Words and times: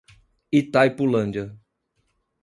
Itaipulândia 0.59 1.43